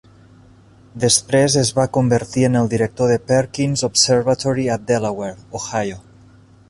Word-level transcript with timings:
Després 1.01 1.57
es 1.61 1.69
va 1.79 1.85
convertir 1.97 2.45
en 2.47 2.57
el 2.61 2.71
director 2.71 3.13
de 3.13 3.17
Perkins 3.33 3.87
Observatory 3.89 4.67
a 4.77 4.79
Delaware, 4.93 5.41
Ohio. 5.61 6.01